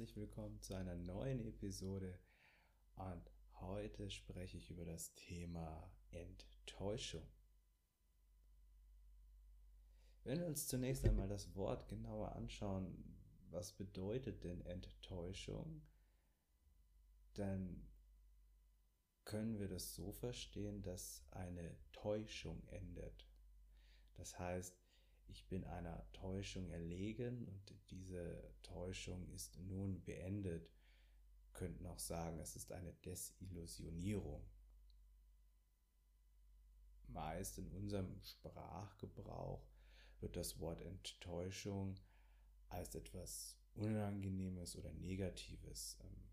herzlich 0.00 0.16
willkommen 0.16 0.58
zu 0.62 0.72
einer 0.72 0.94
neuen 0.94 1.40
Episode. 1.46 2.18
Und 2.94 3.30
heute 3.60 4.08
spreche 4.08 4.56
ich 4.56 4.70
über 4.70 4.86
das 4.86 5.14
Thema 5.14 5.92
Enttäuschung. 6.10 7.28
Wenn 10.24 10.40
wir 10.40 10.46
uns 10.46 10.68
zunächst 10.68 11.04
einmal 11.04 11.28
das 11.28 11.54
Wort 11.54 11.86
genauer 11.86 12.34
anschauen, 12.34 13.14
was 13.50 13.74
bedeutet 13.74 14.42
denn 14.42 14.62
Enttäuschung, 14.62 15.82
dann 17.34 17.86
können 19.26 19.58
wir 19.58 19.68
das 19.68 19.94
so 19.94 20.12
verstehen, 20.12 20.80
dass 20.80 21.26
eine 21.30 21.76
Täuschung 21.92 22.66
endet. 22.68 23.28
Das 24.14 24.38
heißt, 24.38 24.80
ich 25.30 25.46
bin 25.48 25.64
einer 25.64 26.04
Täuschung 26.12 26.70
erlegen 26.70 27.46
und 27.46 27.74
diese 27.90 28.52
Täuschung 28.62 29.28
ist 29.30 29.58
nun 29.58 30.02
beendet. 30.04 30.70
Könnten 31.52 31.86
auch 31.86 31.98
sagen, 31.98 32.38
es 32.40 32.56
ist 32.56 32.72
eine 32.72 32.92
Desillusionierung. 32.94 34.44
Meist 37.08 37.58
in 37.58 37.70
unserem 37.72 38.20
Sprachgebrauch 38.22 39.66
wird 40.20 40.36
das 40.36 40.58
Wort 40.60 40.80
Enttäuschung 40.80 41.98
als 42.68 42.94
etwas 42.94 43.56
Unangenehmes 43.74 44.76
oder 44.76 44.92
Negatives 44.92 45.98
ähm, 46.02 46.28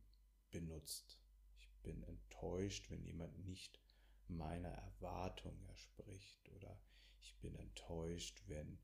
benutzt. 0.51 1.19
Ich 1.57 1.71
bin 1.81 2.03
enttäuscht, 2.03 2.89
wenn 2.89 3.03
jemand 3.03 3.37
nicht 3.45 3.79
meiner 4.27 4.69
Erwartung 4.69 5.59
erspricht 5.67 6.49
oder 6.49 6.79
ich 7.19 7.37
bin 7.39 7.55
enttäuscht, 7.55 8.43
wenn 8.47 8.77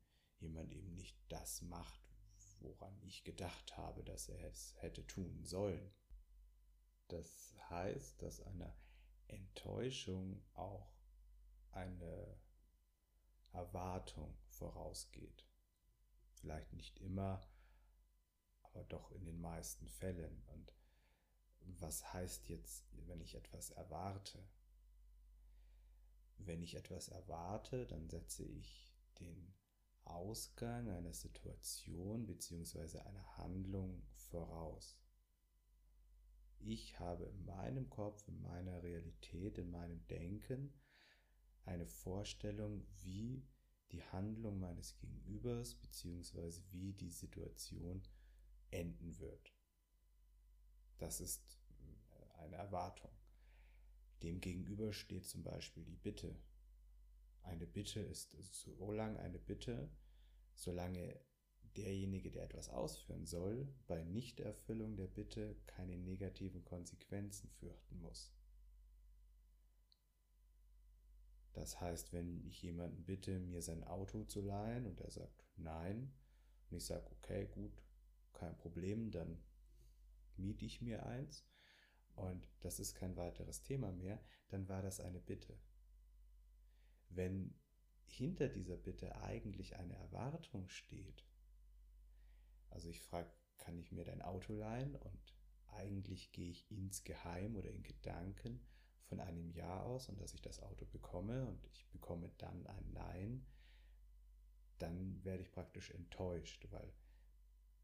jemand 0.44 0.72
eben 0.72 0.94
nicht 0.94 1.16
das 1.28 1.62
macht, 1.62 2.00
woran 2.60 2.96
ich 3.02 3.24
gedacht 3.24 3.76
habe, 3.76 4.04
dass 4.04 4.28
er 4.28 4.42
es 4.44 4.74
hätte 4.78 5.06
tun 5.06 5.44
sollen. 5.44 5.92
Das 7.08 7.54
heißt, 7.70 8.22
dass 8.22 8.40
einer 8.42 8.76
Enttäuschung 9.28 10.44
auch 10.54 10.92
eine 11.72 12.38
Erwartung 13.52 14.36
vorausgeht. 14.48 15.46
Vielleicht 16.34 16.72
nicht 16.72 16.98
immer, 16.98 17.40
aber 18.62 18.84
doch 18.84 19.10
in 19.12 19.24
den 19.24 19.40
meisten 19.40 19.88
Fällen. 19.88 20.44
Und 20.48 20.72
was 21.80 22.12
heißt 22.12 22.48
jetzt, 22.48 22.84
wenn 23.06 23.20
ich 23.20 23.34
etwas 23.34 23.70
erwarte? 23.70 24.46
Wenn 26.36 26.62
ich 26.62 26.74
etwas 26.74 27.08
erwarte, 27.08 27.86
dann 27.86 28.10
setze 28.10 28.44
ich 28.44 28.94
den 29.20 29.54
Ausgang 30.04 30.88
einer 30.90 31.12
Situation 31.12 32.26
bzw. 32.26 32.98
einer 33.00 33.36
Handlung 33.36 34.02
voraus. 34.14 34.98
Ich 36.60 36.98
habe 36.98 37.26
in 37.26 37.44
meinem 37.44 37.90
Kopf, 37.90 38.26
in 38.28 38.40
meiner 38.40 38.82
Realität, 38.82 39.58
in 39.58 39.70
meinem 39.70 40.06
Denken 40.06 40.72
eine 41.64 41.86
Vorstellung, 41.86 42.86
wie 43.02 43.46
die 43.92 44.02
Handlung 44.04 44.58
meines 44.58 44.96
Gegenübers 44.96 45.74
bzw. 45.74 46.62
wie 46.70 46.92
die 46.94 47.10
Situation 47.10 48.02
enden 48.70 49.18
wird. 49.18 49.52
Das 50.98 51.20
ist 51.20 51.60
äh, 52.10 52.38
eine 52.38 52.56
Erwartung. 52.56 53.10
Dem 54.22 54.40
gegenüber 54.40 54.92
steht 54.92 55.26
zum 55.26 55.42
Beispiel 55.42 55.84
die 55.84 55.96
Bitte, 55.96 56.34
eine 57.44 57.66
Bitte 57.66 58.00
ist 58.00 58.32
so 58.50 58.92
lange 58.92 59.18
eine 59.20 59.38
Bitte, 59.38 59.90
solange 60.54 61.20
derjenige, 61.76 62.30
der 62.30 62.44
etwas 62.44 62.68
ausführen 62.68 63.26
soll, 63.26 63.68
bei 63.86 64.02
Nichterfüllung 64.04 64.96
der 64.96 65.08
Bitte 65.08 65.56
keine 65.66 65.96
negativen 65.96 66.64
Konsequenzen 66.64 67.50
fürchten 67.50 67.98
muss. 68.00 68.32
Das 71.52 71.80
heißt, 71.80 72.12
wenn 72.12 72.44
ich 72.46 72.62
jemanden 72.62 73.04
bitte, 73.04 73.38
mir 73.38 73.62
sein 73.62 73.84
Auto 73.84 74.24
zu 74.24 74.40
leihen 74.40 74.86
und 74.86 75.00
er 75.00 75.10
sagt 75.10 75.44
nein, 75.56 76.12
und 76.70 76.76
ich 76.76 76.84
sage, 76.84 77.06
okay, 77.12 77.46
gut, 77.46 77.84
kein 78.32 78.56
Problem, 78.56 79.10
dann 79.10 79.40
miete 80.36 80.64
ich 80.64 80.80
mir 80.80 81.06
eins 81.06 81.46
und 82.16 82.48
das 82.60 82.80
ist 82.80 82.94
kein 82.94 83.16
weiteres 83.16 83.62
Thema 83.62 83.92
mehr, 83.92 84.20
dann 84.48 84.68
war 84.68 84.82
das 84.82 85.00
eine 85.00 85.20
Bitte. 85.20 85.56
Wenn 87.14 87.54
hinter 88.06 88.48
dieser 88.48 88.76
Bitte 88.76 89.16
eigentlich 89.22 89.76
eine 89.76 89.94
Erwartung 89.94 90.68
steht, 90.68 91.24
also 92.70 92.88
ich 92.88 93.00
frage, 93.00 93.30
kann 93.58 93.78
ich 93.78 93.92
mir 93.92 94.04
dein 94.04 94.22
Auto 94.22 94.52
leihen? 94.52 94.96
Und 94.96 95.34
eigentlich 95.68 96.32
gehe 96.32 96.50
ich 96.50 96.70
insgeheim 96.70 97.56
oder 97.56 97.70
in 97.70 97.82
Gedanken 97.82 98.60
von 99.04 99.20
einem 99.20 99.50
Ja 99.50 99.82
aus 99.82 100.08
und 100.08 100.20
dass 100.20 100.34
ich 100.34 100.42
das 100.42 100.60
Auto 100.60 100.86
bekomme 100.86 101.46
und 101.46 101.64
ich 101.66 101.86
bekomme 101.90 102.30
dann 102.38 102.66
ein 102.66 102.92
Nein, 102.92 103.46
dann 104.78 105.22
werde 105.24 105.42
ich 105.42 105.52
praktisch 105.52 105.90
enttäuscht, 105.90 106.66
weil 106.70 106.92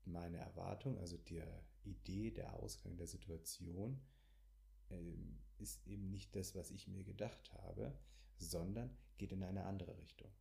meine 0.04 0.38
Erwartung, 0.38 0.98
also 0.98 1.16
die 1.18 1.42
Idee, 1.84 2.30
der 2.30 2.54
Ausgang 2.54 2.96
der 2.96 3.06
Situation, 3.06 4.00
ähm, 4.90 5.38
ist 5.58 5.86
eben 5.86 6.10
nicht 6.10 6.34
das, 6.34 6.54
was 6.54 6.70
ich 6.70 6.88
mir 6.88 7.04
gedacht 7.04 7.52
habe, 7.52 7.96
sondern 8.38 8.96
geht 9.20 9.32
in 9.32 9.42
eine 9.42 9.64
andere 9.66 9.98
Richtung. 9.98 10.32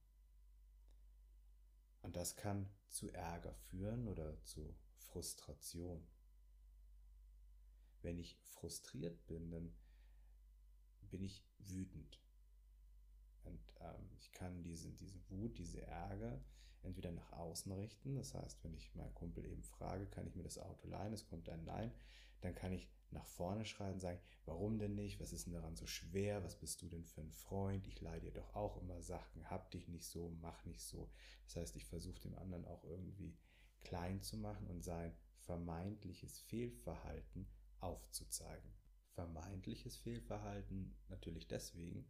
Und 2.02 2.16
das 2.16 2.38
kann 2.38 2.70
zu 2.88 3.12
Ärger 3.12 3.54
führen 3.54 4.08
oder 4.08 4.42
zu 4.46 4.74
Frustration. 4.96 6.08
Wenn 8.02 8.18
ich 8.18 8.38
frustriert 8.42 9.28
bin, 9.28 9.52
dann 9.52 9.76
bin 11.02 11.24
ich 11.24 11.44
wütend. 11.58 12.22
Und 13.44 13.60
ähm, 13.82 14.10
ich 14.18 14.32
kann 14.32 14.64
diesen, 14.64 14.96
diese 14.96 15.20
Wut, 15.30 15.58
diese 15.58 15.86
Ärger 15.86 16.42
entweder 16.82 17.12
nach 17.12 17.34
außen 17.34 17.74
richten. 17.74 18.16
Das 18.16 18.34
heißt, 18.34 18.64
wenn 18.64 18.74
ich 18.74 18.96
meinen 18.96 19.14
Kumpel 19.14 19.46
eben 19.46 19.64
frage, 19.64 20.06
kann 20.08 20.26
ich 20.26 20.36
mir 20.36 20.44
das 20.44 20.58
Auto 20.58 20.88
leihen, 20.88 21.12
es 21.12 21.26
kommt 21.26 21.50
ein 21.50 21.66
Nein, 21.66 21.92
dann 22.40 22.56
kann 22.56 22.72
ich 22.72 22.88
nach 23.12 23.26
vorne 23.26 23.66
schreien 23.66 24.00
sagen, 24.00 24.20
warum 24.46 24.78
denn 24.78 24.96
nicht? 24.96 25.20
Was 25.20 25.34
ist 25.34 25.46
denn 25.46 25.54
daran 25.54 25.76
so 25.76 25.88
schwer? 25.88 26.44
Was 26.44 26.60
bist 26.60 26.82
du 26.82 26.90
denn 26.90 27.06
für 27.06 27.22
ein 27.22 27.32
Freund? 27.32 27.88
Ich 27.88 28.02
leih 28.02 28.20
dir 28.20 28.32
doch 28.32 28.56
auch 28.56 28.78
immer 28.78 29.02
Sachen, 29.02 29.50
hab 29.50 29.72
dich 29.72 29.88
nicht 29.88 30.06
so, 30.06 30.30
mach 30.42 30.66
nicht 30.66 30.82
so. 30.82 31.12
Das 31.46 31.56
heißt, 31.56 31.76
ich 31.76 31.86
versuche 31.86 32.20
dem 32.22 32.36
anderen 32.36 32.66
auch 32.66 32.84
irgendwie 32.84 33.38
klein 33.82 34.22
zu 34.22 34.38
machen 34.38 34.68
und 34.68 34.84
sein 34.84 35.16
vermeintliches 35.40 36.40
Fehlverhalten 36.40 37.48
aufzuzeigen. 37.80 38.72
Vermeintliches 39.14 39.98
Fehlverhalten 39.98 40.96
natürlich 41.08 41.48
deswegen, 41.48 42.10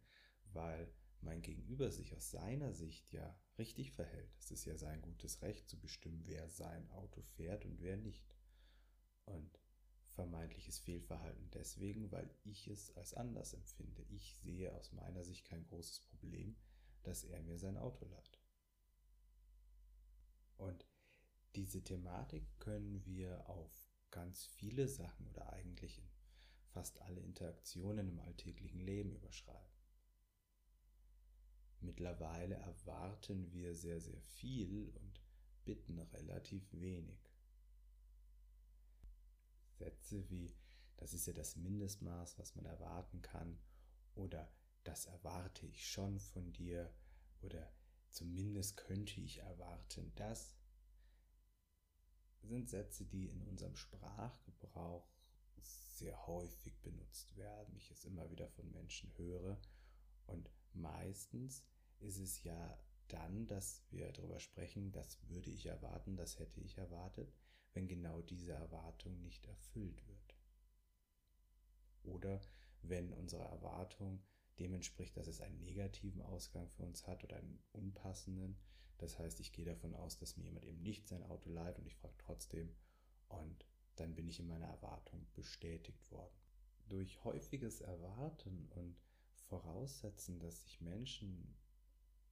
weil 0.52 0.92
mein 1.22 1.42
Gegenüber 1.42 1.90
sich 1.90 2.14
aus 2.14 2.30
seiner 2.30 2.72
Sicht 2.72 3.12
ja 3.12 3.38
richtig 3.58 3.92
verhält. 3.92 4.34
Es 4.38 4.50
ist 4.50 4.64
ja 4.64 4.76
sein 4.76 5.02
gutes 5.02 5.42
Recht 5.42 5.68
zu 5.68 5.78
bestimmen, 5.78 6.22
wer 6.24 6.48
sein 6.48 6.88
Auto 6.90 7.22
fährt 7.22 7.64
und 7.66 7.80
wer 7.80 7.96
nicht. 7.96 8.24
Und 9.26 9.60
vermeintliches 10.10 10.78
Fehlverhalten 10.78 11.50
deswegen, 11.50 12.10
weil 12.10 12.30
ich 12.44 12.68
es 12.68 12.96
als 12.96 13.14
anders 13.14 13.54
empfinde. 13.54 14.02
Ich 14.08 14.36
sehe 14.42 14.72
aus 14.74 14.92
meiner 14.92 15.24
Sicht 15.24 15.44
kein 15.46 15.64
großes 15.64 16.00
Problem, 16.00 16.56
dass 17.02 17.24
er 17.24 17.40
mir 17.42 17.58
sein 17.58 17.76
Auto 17.76 18.04
leiht. 18.06 18.38
Und 20.56 20.86
diese 21.54 21.82
Thematik 21.82 22.44
können 22.58 23.04
wir 23.04 23.48
auf 23.48 23.72
ganz 24.10 24.46
viele 24.46 24.88
Sachen 24.88 25.26
oder 25.28 25.52
eigentlich 25.52 25.98
in 25.98 26.10
fast 26.70 27.00
alle 27.02 27.20
Interaktionen 27.20 28.08
im 28.08 28.20
alltäglichen 28.20 28.80
Leben 28.80 29.12
überschreiben. 29.12 29.74
Mittlerweile 31.80 32.56
erwarten 32.56 33.50
wir 33.52 33.74
sehr, 33.74 34.00
sehr 34.00 34.20
viel 34.20 34.90
und 34.90 35.20
bitten 35.64 35.98
relativ 35.98 36.70
wenig. 36.72 37.29
Sätze 39.80 40.28
wie, 40.28 40.54
das 40.98 41.14
ist 41.14 41.26
ja 41.26 41.32
das 41.32 41.56
Mindestmaß, 41.56 42.38
was 42.38 42.54
man 42.54 42.66
erwarten 42.66 43.22
kann, 43.22 43.58
oder 44.14 44.52
das 44.84 45.06
erwarte 45.06 45.66
ich 45.66 45.86
schon 45.86 46.20
von 46.20 46.52
dir, 46.52 46.94
oder 47.40 47.72
zumindest 48.10 48.76
könnte 48.76 49.20
ich 49.20 49.38
erwarten, 49.38 50.12
das 50.16 50.54
sind 52.42 52.68
Sätze, 52.68 53.06
die 53.06 53.28
in 53.28 53.42
unserem 53.42 53.76
Sprachgebrauch 53.76 55.08
sehr 55.56 56.26
häufig 56.26 56.80
benutzt 56.80 57.36
werden, 57.36 57.76
ich 57.76 57.90
es 57.90 58.04
immer 58.04 58.30
wieder 58.30 58.48
von 58.48 58.70
Menschen 58.70 59.16
höre. 59.18 59.60
Und 60.26 60.50
meistens 60.72 61.64
ist 61.98 62.18
es 62.18 62.42
ja 62.42 62.78
dann, 63.08 63.46
dass 63.46 63.82
wir 63.90 64.10
darüber 64.12 64.40
sprechen, 64.40 64.92
das 64.92 65.18
würde 65.28 65.50
ich 65.50 65.66
erwarten, 65.66 66.16
das 66.16 66.38
hätte 66.38 66.60
ich 66.60 66.78
erwartet, 66.78 67.34
wenn 67.74 67.88
genau 67.88 68.22
diese 68.22 68.52
Erwartung 68.52 69.20
nicht 69.20 69.46
erfüllt 69.46 70.06
wird. 70.06 70.36
Oder 72.02 72.40
wenn 72.82 73.12
unsere 73.12 73.44
Erwartung 73.44 74.22
dem 74.58 74.74
entspricht, 74.74 75.16
dass 75.16 75.26
es 75.26 75.40
einen 75.40 75.58
negativen 75.60 76.20
Ausgang 76.22 76.68
für 76.68 76.82
uns 76.82 77.06
hat 77.06 77.24
oder 77.24 77.36
einen 77.36 77.62
unpassenden. 77.72 78.56
Das 78.98 79.18
heißt, 79.18 79.40
ich 79.40 79.52
gehe 79.52 79.64
davon 79.64 79.94
aus, 79.94 80.18
dass 80.18 80.36
mir 80.36 80.44
jemand 80.44 80.66
eben 80.66 80.82
nicht 80.82 81.08
sein 81.08 81.22
Auto 81.24 81.50
leiht 81.50 81.78
und 81.78 81.86
ich 81.86 81.96
frage 81.96 82.14
trotzdem 82.18 82.74
und 83.28 83.64
dann 83.96 84.14
bin 84.14 84.28
ich 84.28 84.40
in 84.40 84.48
meiner 84.48 84.66
Erwartung 84.66 85.26
bestätigt 85.34 86.10
worden. 86.10 86.34
Durch 86.88 87.22
häufiges 87.24 87.80
Erwarten 87.80 88.68
und 88.70 88.96
Voraussetzen, 89.48 90.38
dass 90.38 90.62
sich 90.62 90.80
Menschen 90.80 91.56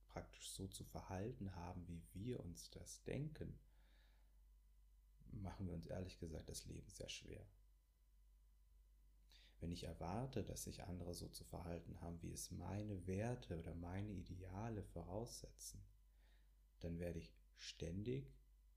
praktisch 0.08 0.50
so 0.50 0.66
zu 0.68 0.84
verhalten 0.84 1.54
haben, 1.54 1.86
wie 1.86 2.04
wir 2.14 2.40
uns 2.40 2.70
das 2.70 3.02
denken, 3.04 3.58
machen 5.32 5.66
wir 5.66 5.74
uns 5.74 5.86
ehrlich 5.86 6.18
gesagt 6.18 6.48
das 6.48 6.66
Leben 6.66 6.88
sehr 6.90 7.08
schwer. 7.08 7.46
Wenn 9.60 9.72
ich 9.72 9.84
erwarte, 9.84 10.44
dass 10.44 10.64
sich 10.64 10.84
andere 10.84 11.14
so 11.14 11.28
zu 11.28 11.44
verhalten 11.44 12.00
haben, 12.00 12.22
wie 12.22 12.32
es 12.32 12.50
meine 12.52 13.06
Werte 13.06 13.58
oder 13.58 13.74
meine 13.74 14.12
Ideale 14.12 14.84
voraussetzen, 14.84 15.82
dann 16.80 16.98
werde 16.98 17.18
ich 17.18 17.34
ständig 17.56 18.32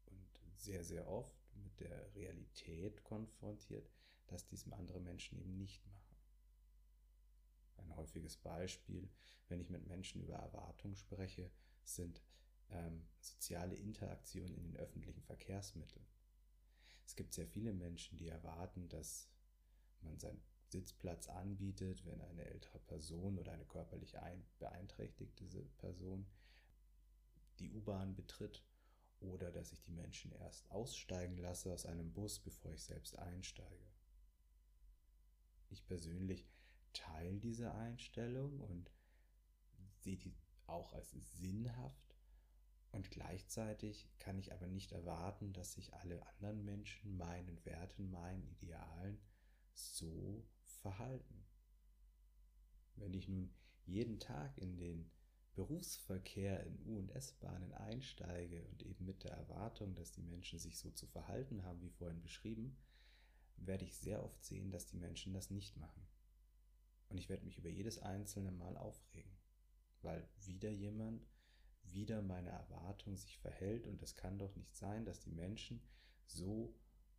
und 0.07 0.41
sehr, 0.55 0.83
sehr 0.83 1.07
oft 1.07 1.35
mit 1.55 1.79
der 1.79 2.13
Realität 2.15 3.03
konfrontiert, 3.03 3.87
dass 4.27 4.47
diesem 4.47 4.73
andere 4.73 4.99
Menschen 4.99 5.37
eben 5.37 5.55
nicht 5.57 5.85
machen. 5.85 6.15
Ein 7.77 7.95
häufiges 7.95 8.37
Beispiel, 8.37 9.09
wenn 9.49 9.59
ich 9.59 9.69
mit 9.69 9.85
Menschen 9.87 10.21
über 10.21 10.35
Erwartungen 10.35 10.95
spreche, 10.95 11.51
sind 11.83 12.23
ähm, 12.69 13.07
soziale 13.19 13.75
Interaktionen 13.75 14.55
in 14.55 14.63
den 14.63 14.77
öffentlichen 14.77 15.21
Verkehrsmitteln. 15.21 16.05
Es 17.11 17.17
gibt 17.17 17.33
sehr 17.33 17.45
viele 17.45 17.73
Menschen, 17.73 18.17
die 18.17 18.29
erwarten, 18.29 18.87
dass 18.87 19.27
man 19.99 20.17
seinen 20.17 20.41
Sitzplatz 20.69 21.27
anbietet, 21.27 22.05
wenn 22.05 22.21
eine 22.21 22.45
ältere 22.45 22.79
Person 22.79 23.37
oder 23.37 23.51
eine 23.51 23.65
körperlich 23.65 24.15
beeinträchtigte 24.59 25.43
Person 25.77 26.25
die 27.59 27.69
U-Bahn 27.69 28.15
betritt 28.15 28.63
oder 29.19 29.51
dass 29.51 29.73
ich 29.73 29.81
die 29.81 29.91
Menschen 29.91 30.31
erst 30.31 30.71
aussteigen 30.71 31.35
lasse 31.35 31.73
aus 31.73 31.85
einem 31.85 32.13
Bus, 32.13 32.39
bevor 32.39 32.71
ich 32.71 32.81
selbst 32.81 33.19
einsteige. 33.19 33.91
Ich 35.67 35.85
persönlich 35.85 36.47
teile 36.93 37.39
diese 37.39 37.73
Einstellung 37.73 38.61
und 38.61 38.89
sehe 39.97 40.15
die 40.15 40.33
auch 40.65 40.93
als 40.93 41.11
sinnhaft 41.11 42.10
und 42.91 43.09
gleichzeitig 43.09 44.09
kann 44.19 44.37
ich 44.37 44.53
aber 44.53 44.67
nicht 44.67 44.91
erwarten, 44.91 45.53
dass 45.53 45.73
sich 45.73 45.93
alle 45.93 46.25
anderen 46.27 46.63
Menschen 46.65 47.15
meinen 47.17 47.63
Werten, 47.65 48.11
meinen 48.11 48.45
Idealen 48.47 49.19
so 49.73 50.45
verhalten. 50.81 51.45
Wenn 52.95 53.13
ich 53.13 53.27
nun 53.27 53.53
jeden 53.85 54.19
Tag 54.19 54.57
in 54.57 54.77
den 54.77 55.09
Berufsverkehr 55.55 56.65
in 56.65 56.79
U- 56.85 56.99
und 56.99 57.11
S-Bahnen 57.11 57.73
einsteige 57.73 58.63
und 58.65 58.83
eben 58.83 59.05
mit 59.05 59.23
der 59.23 59.31
Erwartung, 59.31 59.95
dass 59.95 60.11
die 60.11 60.23
Menschen 60.23 60.59
sich 60.59 60.77
so 60.77 60.91
zu 60.91 61.07
verhalten 61.07 61.63
haben, 61.63 61.81
wie 61.81 61.89
vorhin 61.89 62.21
beschrieben, 62.21 62.77
werde 63.57 63.85
ich 63.85 63.95
sehr 63.95 64.23
oft 64.23 64.43
sehen, 64.43 64.71
dass 64.71 64.87
die 64.87 64.97
Menschen 64.97 65.33
das 65.33 65.49
nicht 65.49 65.77
machen. 65.77 66.07
Und 67.09 67.17
ich 67.17 67.29
werde 67.29 67.45
mich 67.45 67.57
über 67.57 67.69
jedes 67.69 67.99
einzelne 67.99 68.51
Mal 68.51 68.77
aufregen, 68.77 69.37
weil 70.01 70.27
wieder 70.45 70.69
jemand 70.69 71.25
wieder 71.83 72.21
meine 72.21 72.49
Erwartung 72.49 73.15
sich 73.15 73.37
verhält 73.39 73.87
und 73.87 74.01
es 74.01 74.15
kann 74.15 74.37
doch 74.37 74.55
nicht 74.55 74.75
sein, 74.75 75.05
dass 75.05 75.19
die 75.19 75.31
Menschen 75.31 75.81
so 76.25 76.73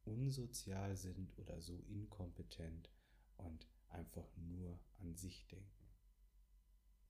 unsozial 0.04 0.96
sind 0.96 1.38
oder 1.38 1.60
so 1.60 1.78
inkompetent 1.88 2.90
und 3.36 3.68
einfach 3.90 4.36
nur 4.36 4.78
an 5.00 5.14
sich 5.14 5.46
denken. 5.48 5.86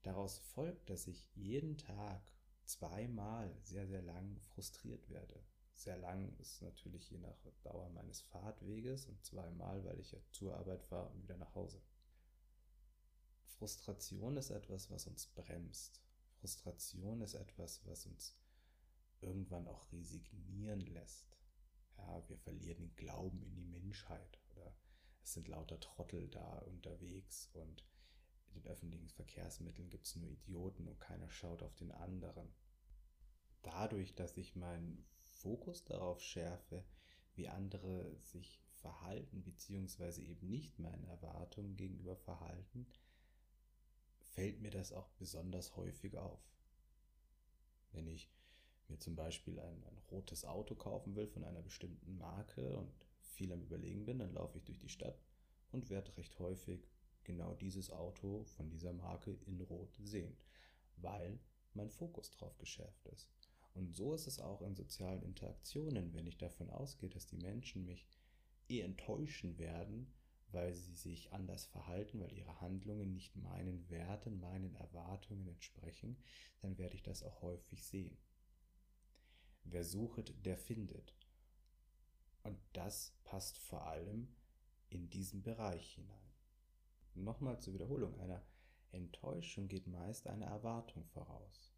Daraus 0.03 0.39
folgt, 0.39 0.91
dass 0.91 1.07
ich 1.07 1.31
jeden 1.35 1.79
Tag 1.79 2.23
zweimal 2.65 3.57
sehr, 3.63 3.87
sehr 3.87 4.03
lang 4.03 4.41
frustriert 4.41 5.09
werde. 5.09 5.45
Sehr 5.75 5.97
lang 5.97 6.37
ist 6.39 6.61
natürlich 6.63 7.11
je 7.11 7.19
nach 7.19 7.37
Dauer 7.63 7.89
meines 7.91 8.21
Fahrtweges 8.23 9.07
und 9.07 9.25
zweimal, 9.25 9.85
weil 9.85 9.99
ich 10.01 10.13
ja 10.13 10.19
zur 10.31 10.57
Arbeit 10.57 10.83
fahre 10.83 11.09
und 11.11 11.23
wieder 11.23 11.37
nach 11.37 11.55
Hause. 11.55 11.81
Frustration 13.47 14.37
ist 14.37 14.51
etwas, 14.51 14.91
was 14.91 15.07
uns 15.07 15.27
bremst. 15.29 16.03
Frustration 16.43 17.21
ist 17.21 17.35
etwas, 17.35 17.87
was 17.87 18.05
uns 18.05 18.37
irgendwann 19.21 19.69
auch 19.69 19.93
resignieren 19.93 20.81
lässt. 20.81 21.39
Ja, 21.97 22.29
wir 22.29 22.37
verlieren 22.37 22.79
den 22.79 22.97
Glauben 22.97 23.45
in 23.45 23.55
die 23.55 23.63
Menschheit 23.63 24.41
oder 24.51 24.75
es 25.23 25.35
sind 25.35 25.47
lauter 25.47 25.79
Trottel 25.79 26.29
da 26.31 26.59
unterwegs 26.59 27.49
und 27.53 27.85
in 28.49 28.55
den 28.55 28.67
öffentlichen 28.67 29.09
Verkehrsmitteln 29.11 29.89
gibt 29.89 30.09
es 30.09 30.17
nur 30.17 30.29
Idioten 30.29 30.89
und 30.89 30.99
keiner 30.99 31.31
schaut 31.31 31.63
auf 31.63 31.77
den 31.77 31.93
anderen. 31.93 32.53
Dadurch, 33.63 34.17
dass 34.17 34.37
ich 34.37 34.57
meinen 34.57 35.07
Fokus 35.31 35.85
darauf 35.85 36.21
schärfe, 36.21 36.85
wie 37.35 37.47
andere 37.47 38.19
sich 38.25 38.61
verhalten, 38.73 39.45
beziehungsweise 39.45 40.23
eben 40.23 40.51
nicht 40.51 40.81
meinen 40.81 41.05
Erwartungen 41.05 41.77
gegenüber 41.77 42.17
verhalten, 42.17 42.89
fällt 44.33 44.61
mir 44.61 44.71
das 44.71 44.93
auch 44.93 45.09
besonders 45.19 45.77
häufig 45.77 46.17
auf. 46.17 46.41
Wenn 47.93 48.07
ich 48.07 48.31
mir 48.89 48.99
zum 48.99 49.15
Beispiel 49.15 49.59
ein, 49.59 49.85
ein, 49.85 49.99
rotes 50.11 50.45
Auto 50.45 50.75
kaufen 50.75 51.15
will 51.17 51.27
von 51.27 51.45
einer 51.45 51.63
bestimmten 51.63 52.19
Marke 52.19 52.77
und 52.77 52.93
viel 53.21 53.53
am 53.53 53.63
Überlegen 53.63 54.05
bin, 54.05 54.19
dann 54.19 54.35
laufe 54.35 54.59
ich 54.59 54.65
durch 54.65 54.79
die 54.79 54.89
Stadt 54.89 55.19
und 55.71 55.91
werde 55.91 56.17
recht 56.17 56.39
häufig 56.39 56.87
genau 57.25 57.55
dieses 57.55 57.91
Auto 57.91 58.45
von 58.45 58.69
dieser 58.69 58.93
Marke 58.93 59.39
in 59.47 59.61
Rot 59.61 59.97
sehen, 60.03 60.37
weil 60.97 61.39
mein 61.75 61.91
Fokus 61.91 62.31
drauf 62.31 62.59
geschärft 62.59 63.07
ist. 63.07 63.31
Und 63.75 63.95
so 63.95 64.13
ist 64.13 64.27
es 64.27 64.39
auch 64.39 64.61
in 64.63 64.75
sozialen 64.75 65.23
Interaktionen, 65.23 66.13
wenn 66.13 66.27
ich 66.27 66.37
davon 66.37 66.69
ausgehe, 66.69 67.09
dass 67.09 67.27
die 67.27 67.39
Menschen 67.39 67.87
mich 67.87 68.07
eh 68.69 68.81
enttäuschen 68.81 69.59
werden, 69.59 70.13
weil 70.53 70.75
sie 70.75 70.95
sich 70.95 71.33
anders 71.33 71.67
verhalten, 71.67 72.21
weil 72.21 72.33
ihre 72.33 72.61
Handlungen 72.61 73.13
nicht 73.13 73.37
meinen 73.37 73.89
Werten, 73.91 74.41
meinen 74.41 74.75
Erwartungen 74.77 75.47
entsprechen, 75.49 76.17
dann 76.61 76.79
werde 76.79 76.95
ich 76.95 77.03
das 77.03 77.23
auch 77.23 77.43
häufig 77.43 77.85
sehen. 77.85 78.17
Wer 79.65 79.85
sucht, 79.85 80.35
der 80.45 80.57
findet. 80.57 81.15
Und 82.43 82.59
das 82.73 83.17
passt 83.25 83.59
vor 83.59 83.87
allem 83.87 84.35
in 84.89 85.09
diesen 85.09 85.43
Bereich 85.43 85.95
hinein. 85.95 86.33
Nochmal 87.15 87.61
zur 87.61 87.75
Wiederholung, 87.75 88.19
einer 88.19 88.43
Enttäuschung 88.91 89.69
geht 89.69 89.87
meist 89.87 90.27
eine 90.27 90.47
Erwartung 90.47 91.05
voraus. 91.07 91.73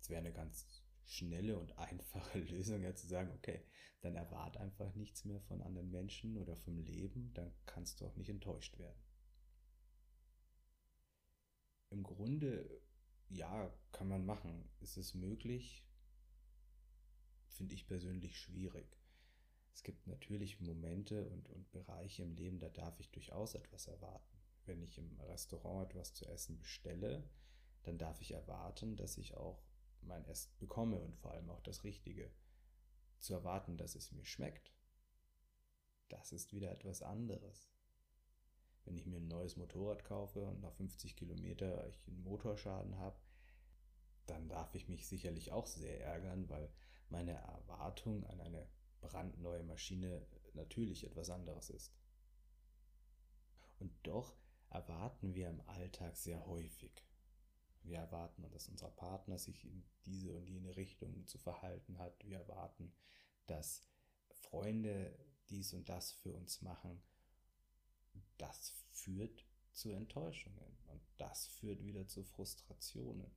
Es 0.00 0.08
wäre 0.08 0.20
eine 0.20 0.32
ganz 0.32 0.85
schnelle 1.06 1.58
und 1.58 1.78
einfache 1.78 2.38
Lösung, 2.50 2.82
ja 2.82 2.94
zu 2.94 3.06
sagen, 3.06 3.30
okay, 3.32 3.64
dann 4.00 4.16
erwarte 4.16 4.60
einfach 4.60 4.94
nichts 4.94 5.24
mehr 5.24 5.40
von 5.40 5.62
anderen 5.62 5.90
Menschen 5.90 6.36
oder 6.36 6.56
vom 6.56 6.78
Leben, 6.78 7.32
dann 7.34 7.52
kannst 7.64 8.00
du 8.00 8.06
auch 8.06 8.16
nicht 8.16 8.28
enttäuscht 8.28 8.78
werden. 8.78 9.00
Im 11.90 12.02
Grunde, 12.02 12.82
ja, 13.28 13.72
kann 13.92 14.08
man 14.08 14.26
machen. 14.26 14.68
Ist 14.80 14.96
es 14.96 15.14
möglich? 15.14 15.84
Finde 17.48 17.74
ich 17.74 17.86
persönlich 17.86 18.38
schwierig. 18.38 18.98
Es 19.72 19.82
gibt 19.82 20.06
natürlich 20.06 20.60
Momente 20.60 21.28
und, 21.28 21.48
und 21.48 21.70
Bereiche 21.70 22.22
im 22.22 22.34
Leben, 22.34 22.58
da 22.58 22.68
darf 22.68 22.98
ich 22.98 23.10
durchaus 23.10 23.54
etwas 23.54 23.86
erwarten. 23.86 24.36
Wenn 24.64 24.82
ich 24.82 24.98
im 24.98 25.20
Restaurant 25.20 25.90
etwas 25.90 26.14
zu 26.14 26.26
essen 26.26 26.58
bestelle, 26.58 27.28
dann 27.84 27.98
darf 27.98 28.20
ich 28.20 28.32
erwarten, 28.32 28.96
dass 28.96 29.16
ich 29.16 29.36
auch 29.36 29.62
mein 30.06 30.24
Essen 30.24 30.52
bekomme 30.58 30.98
und 31.00 31.16
vor 31.16 31.32
allem 31.32 31.50
auch 31.50 31.60
das 31.60 31.84
Richtige. 31.84 32.30
Zu 33.18 33.34
erwarten, 33.34 33.76
dass 33.76 33.94
es 33.94 34.12
mir 34.12 34.24
schmeckt, 34.24 34.72
das 36.08 36.32
ist 36.32 36.52
wieder 36.52 36.70
etwas 36.70 37.02
anderes. 37.02 37.70
Wenn 38.84 38.96
ich 38.96 39.06
mir 39.06 39.16
ein 39.16 39.28
neues 39.28 39.56
Motorrad 39.56 40.04
kaufe 40.04 40.44
und 40.44 40.60
nach 40.60 40.72
50 40.74 41.16
Kilometer 41.16 41.86
ich 41.88 42.06
einen 42.06 42.22
Motorschaden 42.22 42.98
habe, 42.98 43.18
dann 44.26 44.48
darf 44.48 44.74
ich 44.74 44.88
mich 44.88 45.08
sicherlich 45.08 45.52
auch 45.52 45.66
sehr 45.66 46.00
ärgern, 46.04 46.48
weil 46.48 46.70
meine 47.08 47.32
Erwartung 47.32 48.24
an 48.26 48.40
eine 48.40 48.68
brandneue 49.00 49.62
Maschine 49.62 50.26
natürlich 50.54 51.04
etwas 51.04 51.30
anderes 51.30 51.70
ist. 51.70 51.92
Und 53.78 53.92
doch 54.02 54.36
erwarten 54.70 55.34
wir 55.34 55.48
im 55.48 55.60
Alltag 55.68 56.16
sehr 56.16 56.44
häufig. 56.46 57.04
Wir 57.86 57.98
erwarten, 57.98 58.42
dass 58.50 58.68
unser 58.68 58.90
Partner 58.90 59.38
sich 59.38 59.64
in 59.64 59.84
diese 60.04 60.34
und 60.34 60.48
jene 60.48 60.76
Richtung 60.76 61.26
zu 61.26 61.38
verhalten 61.38 61.98
hat. 61.98 62.24
Wir 62.26 62.38
erwarten, 62.38 62.92
dass 63.46 63.86
Freunde 64.30 65.16
dies 65.48 65.72
und 65.72 65.88
das 65.88 66.12
für 66.12 66.32
uns 66.32 66.62
machen. 66.62 67.00
Das 68.38 68.74
führt 68.90 69.46
zu 69.72 69.90
Enttäuschungen 69.90 70.76
und 70.86 71.00
das 71.16 71.46
führt 71.46 71.84
wieder 71.84 72.06
zu 72.08 72.24
Frustrationen. 72.24 73.30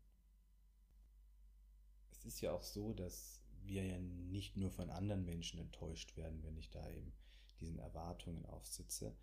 Es 2.12 2.26
ist 2.26 2.42
ja 2.42 2.52
auch 2.52 2.64
so, 2.64 2.94
dass 2.94 3.42
wir 3.62 3.86
ja 3.86 4.00
nicht 4.00 4.58
nur 4.58 4.72
von 4.72 4.90
anderen 4.90 5.26
Menschen 5.26 5.60
enttäuscht 5.60 6.18
werden, 6.18 6.42
wenn 6.44 6.58
ich 6.58 6.70
da 6.72 6.90
eben 6.90 7.14
diesen 7.60 7.80
Erwartungen 7.80 8.46
aufsitze, 8.46 9.16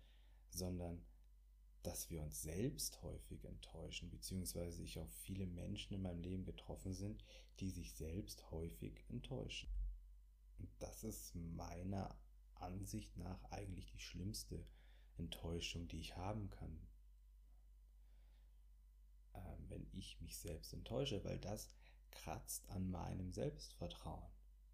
sondern 0.49 1.03
dass 1.87 2.09
wir 2.09 2.21
uns 2.21 2.41
selbst 2.41 3.01
häufig 3.01 3.45
enttäuschen, 3.45 4.09
beziehungsweise 4.09 4.83
ich 4.83 4.99
auf 4.99 5.09
viele 5.21 5.47
Menschen 5.47 5.93
in 5.93 6.01
meinem 6.01 6.19
Leben 6.19 6.43
getroffen 6.43 6.93
sind, 6.93 7.23
die 7.61 7.69
sich 7.69 7.93
selbst 7.93 8.51
häufig 8.51 9.05
enttäuschen. 9.07 9.69
Und 10.59 10.69
das 10.79 11.05
ist 11.05 11.33
meiner 11.33 12.13
Ansicht 12.55 13.15
nach 13.15 13.41
eigentlich 13.51 13.85
die 13.85 13.99
schlimmste 13.99 14.67
Enttäuschung, 15.15 15.87
die 15.87 16.01
ich 16.01 16.17
haben 16.17 16.49
kann. 16.49 16.77
Ähm, 19.33 19.69
wenn 19.69 19.87
ich 19.93 20.19
mich 20.19 20.37
selbst 20.37 20.73
enttäusche, 20.73 21.23
weil 21.23 21.39
das 21.39 21.73
kratzt 22.11 22.67
an 22.69 22.91
meinem 22.91 23.31
Selbstvertrauen. 23.31 24.29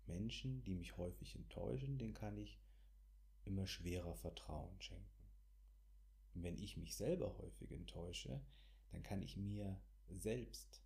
Menschen, 0.08 0.64
die 0.64 0.74
mich 0.74 0.98
häufig 0.98 1.36
enttäuschen, 1.36 2.00
denen 2.00 2.16
kann 2.16 2.38
ich 2.38 2.60
immer 3.44 3.68
schwerer 3.68 4.16
Vertrauen 4.16 4.82
schenken. 4.82 5.23
Wenn 6.34 6.58
ich 6.58 6.78
mich 6.78 6.96
selber 6.96 7.38
häufig 7.38 7.72
enttäusche, 7.72 8.42
dann 8.92 9.04
kann 9.04 9.22
ich 9.22 9.38
mir 9.38 9.80
selbst 10.10 10.82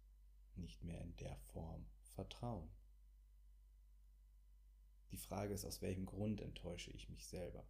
nicht 0.55 0.83
mehr 0.83 1.01
in 1.01 1.15
der 1.17 1.37
Form 1.37 1.85
vertrauen. 2.15 2.69
Die 5.11 5.17
Frage 5.17 5.53
ist, 5.53 5.65
aus 5.65 5.81
welchem 5.81 6.05
Grund 6.05 6.41
enttäusche 6.41 6.91
ich 6.91 7.09
mich 7.09 7.25
selber? 7.25 7.65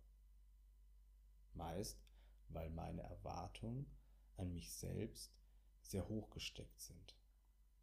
Meist, 1.54 2.02
weil 2.50 2.70
meine 2.70 3.04
Erwartungen 3.04 3.86
an 4.38 4.54
mich 4.54 4.72
selbst 4.72 5.34
sehr 5.82 6.08
hoch 6.08 6.30
gesteckt 6.32 6.80
sind. 6.80 7.16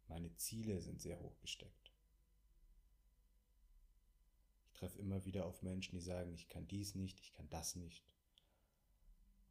Meine 0.07 0.33
Ziele 0.35 0.81
sind 0.81 1.01
sehr 1.01 1.19
hoch 1.19 1.37
gesteckt. 1.39 1.93
Ich 4.65 4.73
treffe 4.73 4.99
immer 4.99 5.25
wieder 5.25 5.45
auf 5.45 5.61
Menschen, 5.61 5.95
die 5.95 6.01
sagen, 6.01 6.33
ich 6.33 6.49
kann 6.49 6.67
dies 6.67 6.95
nicht, 6.95 7.19
ich 7.21 7.33
kann 7.33 7.49
das 7.49 7.75
nicht. 7.75 8.05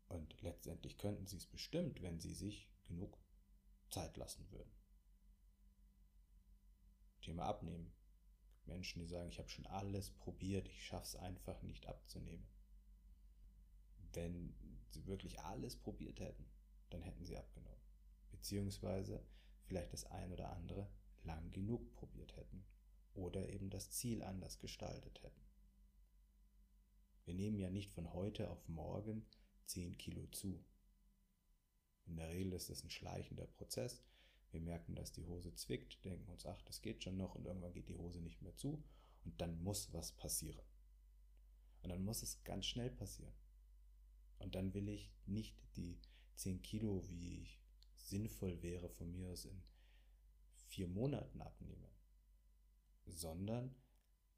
Und 0.08 0.40
letztendlich 0.42 0.99
könnten 0.99 1.26
sie 1.26 1.37
es 1.37 1.46
bestimmt, 1.46 2.02
wenn 2.02 2.20
sie 2.20 2.34
sich 2.34 2.68
genug 2.84 3.18
Zeit 3.90 4.16
lassen 4.16 4.50
würden. 4.50 4.73
Thema 7.20 7.44
Abnehmen. 7.46 7.92
Menschen, 8.66 9.00
die 9.00 9.06
sagen, 9.06 9.28
ich 9.28 9.38
habe 9.38 9.49
schon 9.49 9.66
alles 9.66 10.11
probiert, 10.11 10.68
ich 10.68 10.84
schaffe 10.84 11.04
es 11.04 11.16
einfach 11.16 11.62
nicht 11.62 11.87
abzunehmen. 11.87 12.46
Wenn 14.12 14.54
sie 14.90 15.06
wirklich 15.06 15.40
alles 15.40 15.76
probiert 15.76 16.20
hätten, 16.20 16.49
dann 16.90 17.02
hätten 17.02 17.25
sie 17.25 17.37
abgenommen. 17.37 17.80
Beziehungsweise 18.30 19.25
vielleicht 19.64 19.92
das 19.92 20.04
ein 20.06 20.32
oder 20.32 20.50
andere 20.52 20.88
lang 21.25 21.50
genug 21.50 21.92
probiert 21.92 22.37
hätten 22.37 22.64
oder 23.14 23.49
eben 23.49 23.70
das 23.70 23.90
Ziel 23.90 24.23
anders 24.23 24.58
gestaltet 24.58 25.23
hätten. 25.23 25.40
Wir 27.25 27.34
nehmen 27.34 27.58
ja 27.58 27.70
nicht 27.70 27.90
von 27.90 28.12
heute 28.12 28.50
auf 28.50 28.68
morgen 28.68 29.26
10 29.66 29.97
Kilo 29.99 30.26
zu. 30.28 30.64
In 32.06 32.16
der 32.16 32.28
Regel 32.28 32.52
ist 32.52 32.71
es 32.71 32.85
ein 32.85 32.90
schleichender 32.90 33.47
Prozess. 33.47 34.02
Wir 34.50 34.61
merken, 34.61 34.94
dass 34.94 35.12
die 35.12 35.25
Hose 35.25 35.54
zwickt, 35.54 36.04
denken 36.04 36.30
uns, 36.30 36.47
ach, 36.47 36.62
das 36.62 36.83
geht 36.83 37.02
schon 37.02 37.16
noch 37.16 37.35
und 37.35 37.47
irgendwann 37.47 37.73
geht 37.73 37.88
die 37.88 37.97
Hose 37.97 38.21
nicht 38.21 38.42
mehr 38.42 38.54
zu 38.56 38.83
und 39.25 39.40
dann 39.40 39.62
muss 39.62 39.92
was 39.92 40.12
passieren. 40.12 40.64
Und 41.83 41.90
dann 41.90 42.04
muss 42.04 42.23
es 42.23 42.42
ganz 42.44 42.66
schnell 42.66 42.90
passieren. 42.90 43.35
Und 44.38 44.54
dann 44.54 44.75
will 44.75 44.88
ich 44.88 45.11
nicht 45.26 45.56
die 45.76 45.99
10 46.37 46.62
Kilo, 46.62 47.02
wie 47.09 47.40
ich 47.42 47.61
sinnvoll 47.97 48.62
wäre, 48.62 48.88
von 48.88 49.11
mir 49.11 49.30
aus 49.30 49.44
in 49.44 49.62
vier 50.66 50.88
Monaten 50.88 51.40
abnehmen, 51.40 51.90
sondern 53.06 53.75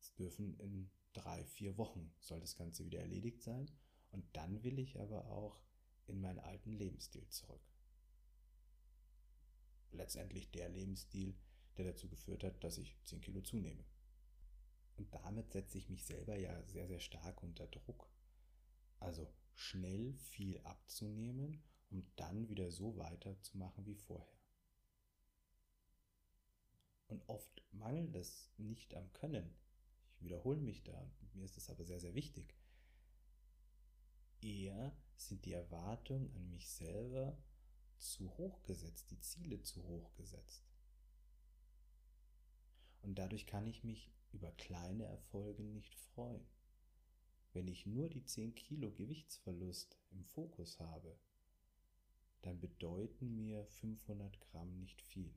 es 0.01 0.15
dürfen 0.15 0.59
in 0.59 0.91
drei, 1.13 1.45
vier 1.45 1.77
Wochen 1.79 2.13
soll 2.21 2.41
das 2.41 2.57
Ganze 2.57 2.85
wieder 2.85 3.01
erledigt 3.01 3.43
sein 3.43 3.71
und 4.11 4.25
dann 4.37 4.63
will 4.63 4.79
ich 4.79 4.99
aber 5.01 5.27
auch 5.27 5.63
in 6.07 6.21
meinen 6.21 6.39
alten 6.39 6.73
Lebensstil 6.73 7.29
zurück. 7.29 7.63
Letztendlich 9.93 10.51
der 10.51 10.69
Lebensstil, 10.69 11.35
der 11.77 11.87
dazu 11.87 12.09
geführt 12.09 12.45
hat, 12.45 12.63
dass 12.63 12.79
ich 12.79 12.97
10 13.05 13.21
Kilo 13.21 13.41
zunehme. 13.41 13.85
Und 14.97 15.13
damit 15.15 15.53
setze 15.53 15.79
ich 15.79 15.89
mich 15.89 16.05
selber 16.05 16.37
ja 16.37 16.63
sehr, 16.65 16.87
sehr 16.87 17.01
stark 17.01 17.43
unter 17.43 17.67
Druck. 17.67 18.09
Also 18.99 19.31
schnell 19.55 20.15
viel 20.15 20.59
abzunehmen, 20.61 21.63
um 21.91 22.07
dann 22.17 22.49
wieder 22.49 22.71
so 22.71 22.97
weiterzumachen 22.97 23.85
wie 23.87 23.95
vorher. 23.95 24.33
Und 27.09 27.29
oft 27.29 27.63
mangelt 27.73 28.15
es 28.17 28.51
nicht 28.57 28.95
am 28.95 29.13
Können. 29.13 29.55
Ich 30.17 30.23
wiederhole 30.23 30.61
mich 30.61 30.83
da 30.83 31.11
mir 31.37 31.45
ist 31.45 31.57
es 31.57 31.71
aber 31.71 31.85
sehr, 31.85 32.01
sehr 32.01 32.15
wichtig. 32.15 32.56
Eher 34.47 34.97
sind 35.17 35.45
die 35.45 35.55
Erwartungen 35.55 36.31
an 36.37 36.49
mich 36.51 36.69
selber 36.69 37.37
zu 37.99 38.31
hoch 38.39 38.63
gesetzt, 38.63 39.11
die 39.11 39.19
Ziele 39.19 39.61
zu 39.63 39.83
hoch 39.83 40.15
gesetzt. 40.15 40.63
Und 43.03 43.17
dadurch 43.19 43.47
kann 43.47 43.67
ich 43.67 43.83
mich 43.83 44.13
über 44.33 44.53
kleine 44.53 45.05
Erfolge 45.05 45.65
nicht 45.65 45.97
freuen. 45.97 46.47
Wenn 47.55 47.67
ich 47.67 47.87
nur 47.87 48.09
die 48.09 48.25
10 48.25 48.55
Kilo 48.55 48.93
Gewichtsverlust 48.93 49.99
im 50.13 50.25
Fokus 50.25 50.79
habe, 50.79 51.19
dann 52.43 52.61
bedeuten 52.61 53.35
mir 53.35 53.65
500 53.67 54.41
Gramm 54.41 54.79
nicht 54.79 55.03
viel. 55.03 55.35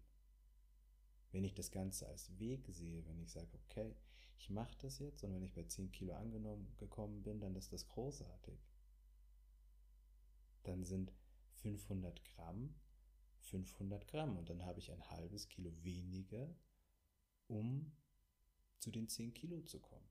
Wenn 1.31 1.43
ich 1.43 1.55
das 1.55 1.71
Ganze 1.71 2.07
als 2.07 2.37
Weg 2.37 2.67
sehe, 2.67 3.03
wenn 3.07 3.19
ich 3.19 3.31
sage, 3.31 3.49
okay, 3.53 3.95
ich 4.37 4.51
mache 4.51 4.77
das 4.81 4.99
jetzt 4.99 5.23
und 5.23 5.33
wenn 5.33 5.43
ich 5.43 5.55
bei 5.55 5.63
10 5.63 5.91
Kilo 5.91 6.13
angenommen 6.13 6.75
gekommen 6.77 7.23
bin, 7.23 7.39
dann 7.39 7.55
ist 7.55 7.73
das 7.73 7.87
großartig. 7.87 8.68
Dann 10.69 10.83
sind 10.83 11.11
500 11.61 12.23
Gramm 12.23 12.75
500 13.49 14.07
Gramm 14.07 14.37
und 14.37 14.49
dann 14.49 14.65
habe 14.65 14.79
ich 14.79 14.91
ein 14.91 15.09
halbes 15.09 15.49
Kilo 15.49 15.71
weniger, 15.83 16.55
um 17.47 17.91
zu 18.79 18.91
den 18.91 19.07
10 19.07 19.33
Kilo 19.33 19.61
zu 19.61 19.79
kommen. 19.79 20.07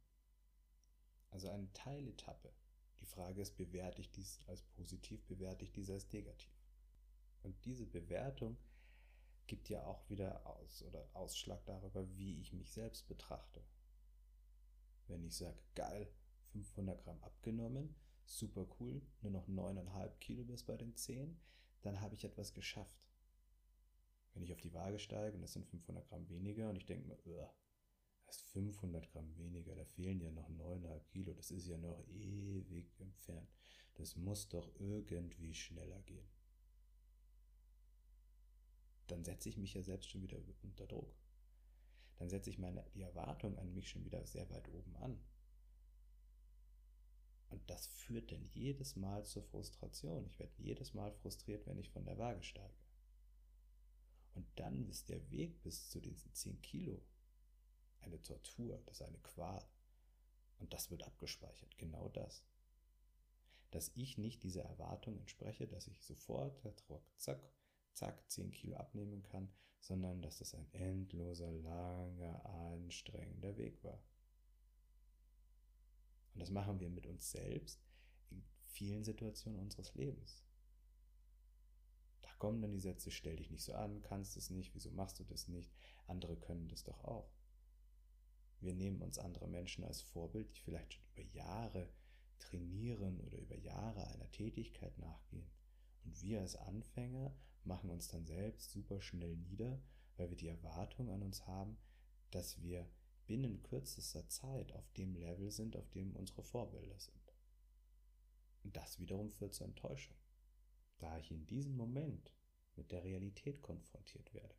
Also 1.31 1.49
eine 1.49 1.73
Teiletappe. 1.73 2.53
Die 3.01 3.07
Frage 3.07 3.41
ist, 3.41 3.57
bewerte 3.57 4.01
ich 4.01 4.11
dies 4.11 4.41
als 4.47 4.63
positiv, 4.63 5.25
bewerte 5.27 5.65
ich 5.65 5.73
dies 5.73 5.91
als 5.91 6.11
negativ? 6.13 6.53
Und 7.43 7.65
diese 7.65 7.87
Bewertung 7.87 8.59
gibt 9.47 9.69
ja 9.69 9.85
auch 9.85 10.09
wieder 10.11 10.45
aus 10.47 10.83
oder 10.83 11.09
Ausschlag 11.15 11.65
darüber, 11.65 12.07
wie 12.17 12.41
ich 12.41 12.53
mich 12.53 12.73
selbst 12.73 13.07
betrachte. 13.07 13.63
Wenn 15.07 15.25
ich 15.25 15.37
sage, 15.37 15.63
geil, 15.75 16.13
500 16.53 17.03
Gramm 17.05 17.23
abgenommen, 17.23 17.95
super 18.29 18.67
cool, 18.79 19.03
nur 19.23 19.33
noch 19.33 19.49
9,5 19.49 20.19
Kilo 20.19 20.45
bis 20.45 20.63
bei 20.63 20.77
den 20.77 20.95
10, 20.95 21.39
dann 21.83 22.01
habe 22.01 22.15
ich 22.15 22.25
etwas 22.25 22.53
geschafft. 22.53 23.09
Wenn 24.35 24.43
ich 24.43 24.53
auf 24.53 24.61
die 24.61 24.75
Waage 24.75 24.99
steige 24.99 25.37
und 25.37 25.43
das 25.43 25.53
sind 25.53 25.67
500 25.67 26.07
Gramm 26.09 26.29
weniger 26.29 26.69
und 26.69 26.77
ich 26.77 26.87
denke 26.87 27.09
mir, 27.09 27.17
das 28.27 28.37
ist 28.37 28.47
500 28.53 29.11
Gramm 29.11 29.37
weniger, 29.37 29.75
da 29.75 29.85
fehlen 29.85 30.21
ja 30.21 30.31
noch 30.31 30.49
9,5 30.51 31.05
Kilo, 31.09 31.33
das 31.35 31.51
ist 31.51 31.67
ja 31.67 31.79
noch 31.79 32.05
ewig 32.09 33.01
entfernt. 33.01 33.49
Das 33.95 34.17
muss 34.17 34.49
doch 34.49 34.71
irgendwie 34.79 35.55
schneller 35.55 36.01
gehen 36.03 36.29
dann 39.11 39.25
setze 39.25 39.49
ich 39.49 39.57
mich 39.57 39.75
ja 39.75 39.83
selbst 39.83 40.09
schon 40.09 40.23
wieder 40.23 40.39
unter 40.63 40.87
Druck. 40.87 41.15
Dann 42.17 42.29
setze 42.29 42.51
ich 42.51 42.59
meine, 42.59 42.85
die 42.95 43.03
Erwartung 43.03 43.59
an 43.59 43.73
mich 43.73 43.89
schon 43.89 44.05
wieder 44.05 44.25
sehr 44.27 44.49
weit 44.51 44.69
oben 44.69 44.97
an. 44.97 45.19
Und 47.49 47.69
das 47.71 47.87
führt 47.87 48.31
dann 48.31 48.47
jedes 48.53 48.97
Mal 48.97 49.25
zur 49.25 49.43
Frustration. 49.43 50.27
Ich 50.27 50.39
werde 50.39 50.53
jedes 50.59 50.95
Mal 50.95 51.13
frustriert, 51.13 51.67
wenn 51.67 51.79
ich 51.79 51.91
von 51.91 52.05
der 52.05 52.19
Waage 52.19 52.43
steige. 52.43 52.75
Und 54.35 54.47
dann 54.57 54.87
ist 54.89 55.09
der 55.09 55.31
Weg 55.31 55.63
bis 55.63 55.89
zu 55.89 56.01
diesen 56.01 56.33
10 56.33 56.61
Kilo 56.61 57.03
eine 58.01 58.21
Tortur, 58.23 58.81
das 58.87 59.01
ist 59.01 59.07
eine 59.07 59.19
Qual. 59.19 59.67
Und 60.59 60.73
das 60.73 60.91
wird 60.91 61.03
abgespeichert, 61.03 61.77
genau 61.79 62.09
das. 62.11 62.45
Dass 63.71 63.93
ich 63.95 64.19
nicht 64.19 64.43
dieser 64.43 64.63
Erwartung 64.63 65.19
entspreche, 65.19 65.67
dass 65.67 65.89
ich 65.89 66.03
sofort, 66.03 66.61
zack, 67.17 67.41
zack, 67.95 68.31
10 68.31 68.51
Kilo 68.51 68.77
abnehmen 68.77 69.23
kann, 69.23 69.53
sondern 69.81 70.23
dass 70.23 70.41
es 70.41 70.55
ein 70.55 70.71
endloser, 70.73 71.51
langer, 71.51 72.45
anstrengender 72.45 73.57
Weg 73.57 73.83
war. 73.85 74.03
Und 76.39 76.43
das 76.43 76.51
machen 76.53 76.79
wir 76.79 76.89
mit 76.89 77.05
uns 77.05 77.33
selbst 77.33 77.83
in 78.31 78.45
vielen 78.63 79.03
Situationen 79.03 79.59
unseres 79.59 79.93
Lebens. 79.97 80.45
Da 82.21 82.29
kommen 82.39 82.63
dann 82.63 82.71
die 82.71 82.79
Sätze, 82.79 83.11
stell 83.11 83.35
dich 83.35 83.51
nicht 83.51 83.65
so 83.65 83.75
an, 83.75 84.03
kannst 84.03 84.37
es 84.37 84.49
nicht, 84.49 84.73
wieso 84.73 84.93
machst 84.93 85.19
du 85.19 85.25
das 85.25 85.49
nicht, 85.49 85.75
andere 86.07 86.37
können 86.37 86.69
das 86.69 86.85
doch 86.85 87.03
auch. 87.03 87.33
Wir 88.61 88.73
nehmen 88.73 89.03
uns 89.03 89.19
andere 89.19 89.49
Menschen 89.49 89.83
als 89.83 90.01
Vorbild, 90.01 90.55
die 90.55 90.61
vielleicht 90.61 90.95
schon 90.95 91.03
über 91.17 91.29
Jahre 91.33 91.89
trainieren 92.39 93.21
oder 93.21 93.39
über 93.39 93.57
Jahre 93.57 94.07
einer 94.07 94.31
Tätigkeit 94.31 94.97
nachgehen. 94.97 95.51
Und 96.05 96.23
wir 96.23 96.41
als 96.41 96.55
Anfänger 96.55 97.37
machen 97.65 97.91
uns 97.91 98.07
dann 98.07 98.27
selbst 98.27 98.71
super 98.71 99.03
schnell 99.03 99.35
nieder, 99.35 99.83
weil 100.17 100.31
wir 100.31 100.37
die 100.37 100.47
Erwartung 100.47 101.11
an 101.11 101.25
uns 101.25 101.49
haben, 101.49 101.77
dass 102.31 102.63
wir 102.63 102.89
binnen 103.29 103.63
kürzester 103.63 104.27
Zeit 104.29 104.73
auf 104.73 104.91
dem 104.95 105.15
Level 105.15 105.51
sind, 105.51 105.77
auf 105.77 105.89
dem 105.91 106.17
unsere 106.17 106.43
Vorbilder 106.43 106.99
sind. 106.99 107.35
Und 108.65 108.77
das 108.77 108.99
wiederum 108.99 109.31
führt 109.31 109.55
zur 109.55 109.67
Enttäuschung, 109.67 110.17
da 110.99 111.17
ich 111.19 111.31
in 111.31 111.47
diesem 111.47 111.77
Moment 111.77 112.33
mit 112.75 112.91
der 112.91 113.05
Realität 113.05 113.63
konfrontiert 113.63 114.35
werde. 114.35 114.55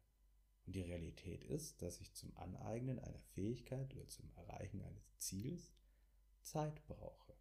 Und 0.65 0.75
die 0.75 0.81
Realität 0.81 1.43
ist, 1.43 1.81
dass 1.81 1.99
ich 1.99 2.13
zum 2.13 2.35
Aneignen 2.37 2.99
einer 2.99 3.19
Fähigkeit 3.33 3.93
oder 3.95 4.07
zum 4.07 4.31
Erreichen 4.35 4.81
eines 4.83 5.17
Ziels 5.17 5.73
Zeit 6.43 6.85
brauche. 6.87 7.33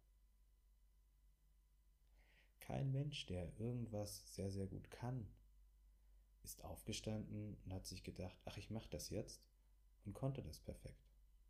Kein 2.59 2.91
Mensch, 2.91 3.25
der 3.27 3.57
irgendwas 3.59 4.33
sehr, 4.33 4.51
sehr 4.51 4.67
gut 4.67 4.89
kann, 4.89 5.27
ist 6.43 6.63
aufgestanden 6.63 7.57
und 7.63 7.73
hat 7.73 7.85
sich 7.85 8.03
gedacht, 8.03 8.37
ach, 8.45 8.57
ich 8.57 8.69
mache 8.69 8.89
das 8.89 9.09
jetzt 9.09 9.43
und 10.05 10.13
konnte 10.13 10.41
das 10.41 10.59
perfekt. 10.59 11.08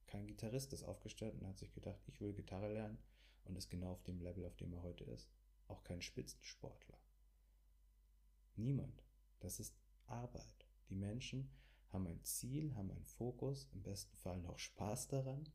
Kein 0.09 0.25
Gitarrist 0.25 0.73
ist 0.73 0.81
aufgestanden 0.81 1.41
und 1.41 1.47
hat 1.47 1.59
sich 1.59 1.71
gedacht, 1.71 2.01
ich 2.07 2.19
will 2.19 2.33
Gitarre 2.33 2.73
lernen 2.73 2.97
und 3.45 3.55
ist 3.55 3.69
genau 3.69 3.91
auf 3.91 4.01
dem 4.01 4.19
Level, 4.19 4.43
auf 4.43 4.55
dem 4.55 4.73
er 4.73 4.81
heute 4.81 5.03
ist. 5.03 5.29
Auch 5.67 5.83
kein 5.83 6.01
Spitzensportler. 6.01 6.97
Niemand. 8.55 9.03
Das 9.39 9.59
ist 9.59 9.75
Arbeit. 10.07 10.65
Die 10.89 10.95
Menschen 10.95 11.51
haben 11.89 12.07
ein 12.07 12.23
Ziel, 12.23 12.73
haben 12.73 12.89
einen 12.89 13.05
Fokus, 13.05 13.67
im 13.71 13.83
besten 13.83 14.15
Fall 14.17 14.41
noch 14.41 14.57
Spaß 14.57 15.09
daran 15.09 15.47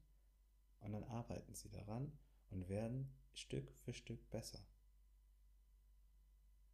und 0.79 0.93
dann 0.93 1.03
arbeiten 1.03 1.57
sie 1.57 1.71
daran 1.71 2.17
und 2.51 2.69
werden 2.69 3.13
Stück 3.33 3.73
für 3.73 3.93
Stück 3.93 4.31
besser. 4.31 4.65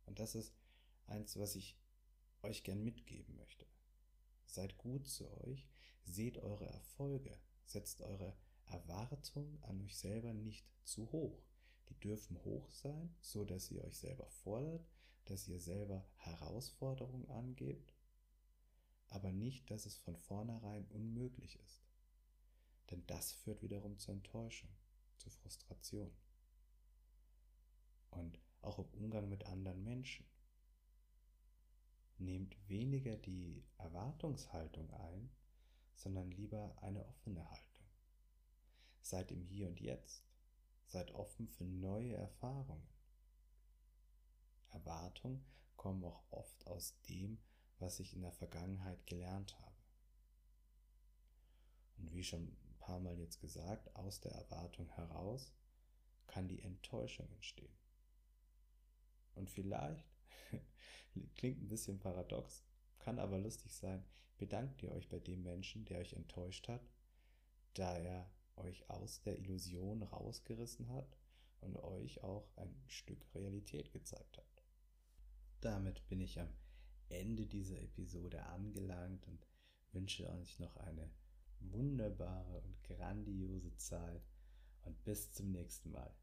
Und 0.05 0.19
das 0.19 0.35
ist 0.35 0.55
eins, 1.07 1.39
was 1.39 1.55
ich 1.55 1.79
euch 2.43 2.63
gern 2.63 2.85
mitgeben 2.85 3.37
möchte. 3.37 3.67
Seid 4.45 4.77
gut 4.77 5.09
zu 5.09 5.31
euch, 5.45 5.67
seht 6.05 6.37
eure 6.37 6.67
Erfolge, 6.67 7.39
setzt 7.71 8.03
eure 8.03 8.37
Erwartungen 8.67 9.63
an 9.63 9.81
euch 9.83 9.97
selber 9.97 10.33
nicht 10.33 10.67
zu 10.85 11.11
hoch. 11.13 11.43
Die 11.89 11.99
dürfen 11.99 12.43
hoch 12.45 12.71
sein, 12.71 13.15
so 13.21 13.45
dass 13.45 13.71
ihr 13.71 13.85
euch 13.85 13.99
selber 13.99 14.27
fordert, 14.27 14.87
dass 15.25 15.49
ihr 15.49 15.61
selber 15.61 16.07
Herausforderungen 16.17 17.29
angebt, 17.31 17.95
aber 19.09 19.33
nicht, 19.33 19.71
dass 19.71 19.87
es 19.87 19.97
von 19.97 20.17
vornherein 20.17 20.87
unmöglich 20.89 21.59
ist. 21.61 21.83
Denn 22.91 23.07
das 23.07 23.33
führt 23.33 23.63
wiederum 23.63 23.99
zur 23.99 24.15
Enttäuschung, 24.15 24.71
zu 25.19 25.31
Frustration. 25.31 26.13
Und 28.11 28.41
auch 28.63 28.79
im 28.79 28.89
Umgang 28.93 29.29
mit 29.29 29.47
anderen 29.47 29.83
Menschen. 29.85 30.27
Nehmt 32.19 32.57
weniger 32.69 33.17
die 33.17 33.65
Erwartungshaltung 33.79 34.93
ein, 34.93 35.31
sondern 36.01 36.31
lieber 36.31 36.75
eine 36.81 37.05
offene 37.05 37.49
Haltung. 37.51 37.87
Seid 39.03 39.31
im 39.31 39.43
Hier 39.43 39.69
und 39.69 39.81
Jetzt. 39.81 40.25
Seid 40.87 41.11
offen 41.13 41.47
für 41.47 41.65
neue 41.65 42.15
Erfahrungen. 42.15 42.89
Erwartungen 44.71 45.45
kommen 45.77 46.03
auch 46.05 46.25
oft 46.31 46.67
aus 46.67 46.99
dem, 47.03 47.39
was 47.79 48.01
ich 48.01 48.15
in 48.15 48.23
der 48.23 48.33
Vergangenheit 48.33 49.07
gelernt 49.07 49.59
habe. 49.61 49.77
Und 51.99 52.13
wie 52.13 52.25
schon 52.25 52.45
ein 52.45 52.79
paar 52.79 52.99
Mal 52.99 53.19
jetzt 53.19 53.41
gesagt, 53.41 53.95
aus 53.95 54.21
der 54.21 54.33
Erwartung 54.33 54.89
heraus 54.89 55.53
kann 56.27 56.49
die 56.49 56.63
Enttäuschung 56.63 57.31
entstehen. 57.33 57.77
Und 59.35 59.51
vielleicht, 59.51 60.11
klingt 61.35 61.63
ein 61.63 61.69
bisschen 61.69 61.99
paradox, 61.99 62.65
kann 63.01 63.19
aber 63.19 63.39
lustig 63.39 63.75
sein, 63.75 64.05
bedankt 64.39 64.83
ihr 64.83 64.93
euch 64.93 65.09
bei 65.09 65.19
dem 65.19 65.43
Menschen, 65.43 65.85
der 65.85 65.99
euch 65.99 66.13
enttäuscht 66.13 66.69
hat, 66.69 66.89
da 67.75 67.97
er 67.99 68.31
euch 68.57 68.89
aus 68.89 69.23
der 69.23 69.39
Illusion 69.39 70.03
rausgerissen 70.03 70.89
hat 70.91 71.17
und 71.61 71.77
euch 71.77 72.23
auch 72.23 72.49
ein 72.57 72.75
Stück 72.87 73.27
Realität 73.35 73.93
gezeigt 73.93 74.39
hat. 74.39 74.65
Damit 75.61 76.07
bin 76.09 76.21
ich 76.21 76.41
am 76.41 76.49
Ende 77.09 77.47
dieser 77.47 77.81
Episode 77.81 78.45
angelangt 78.47 79.27
und 79.27 79.47
wünsche 79.93 80.31
euch 80.31 80.59
noch 80.59 80.77
eine 80.77 81.11
wunderbare 81.61 82.61
und 82.61 82.83
grandiose 82.85 83.77
Zeit 83.77 84.23
und 84.83 85.03
bis 85.05 85.33
zum 85.33 85.51
nächsten 85.51 85.91
Mal. 85.91 86.15